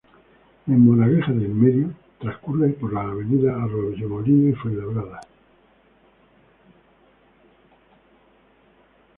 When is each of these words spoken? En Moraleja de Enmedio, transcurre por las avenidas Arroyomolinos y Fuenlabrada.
En 0.71 0.79
Moraleja 0.83 1.31
de 1.31 1.45
Enmedio, 1.45 1.91
transcurre 2.19 2.69
por 2.69 2.91
las 2.91 3.05
avenidas 3.05 3.55
Arroyomolinos 3.55 4.49
y 4.49 4.53
Fuenlabrada. 4.53 5.21